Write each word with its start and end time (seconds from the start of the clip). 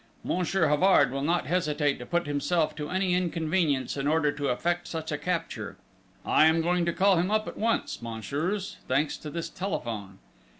Monsieur 0.23 0.67
Havard 0.67 1.11
will 1.11 1.21
not 1.21 1.45
hesitate 1.45 1.99
to 1.99 2.07
put 2.07 2.25
himself 2.25 2.75
to 2.75 2.89
any 2.89 3.13
inconvenience 3.13 3.95
in 3.95 4.07
order 4.07 4.31
to 4.31 4.47
effect 4.47 4.87
such 4.87 5.11
a 5.11 5.17
capture! 5.19 5.77
I 6.25 6.47
am 6.47 6.63
going 6.63 6.85
to 6.87 6.91
call 6.91 7.17
him 7.17 7.29
up 7.29 7.47
at 7.47 7.55
once, 7.55 8.01
messieurs, 8.01 8.77
thanks 8.87 9.15
to 9.17 9.29
this 9.29 9.47
telephone!" 9.47 10.17